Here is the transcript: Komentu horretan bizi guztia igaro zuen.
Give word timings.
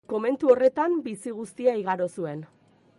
Komentu 0.11 0.47
horretan 0.53 0.95
bizi 1.09 1.35
guztia 1.41 1.77
igaro 1.83 2.13
zuen. 2.19 2.45